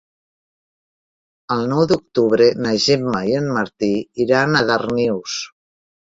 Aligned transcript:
El 1.55 1.61
nou 1.73 1.81
d'octubre 1.91 2.47
na 2.67 2.73
Gemma 2.87 3.21
i 3.33 3.37
en 3.43 3.51
Martí 3.59 3.93
iran 4.27 4.55
a 4.55 4.65
Darnius. 4.73 5.39